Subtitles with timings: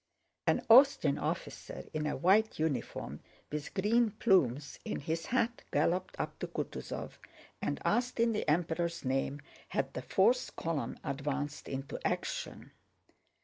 [0.47, 3.19] An Austrian officer in a white uniform
[3.51, 7.19] with green plumes in his hat galloped up to Kutúzov
[7.61, 12.71] and asked in the Emperor's name had the fourth column advanced into action.